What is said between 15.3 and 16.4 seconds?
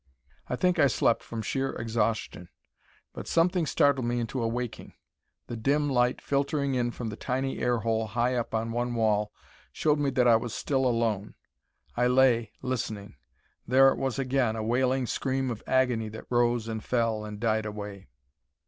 of agony that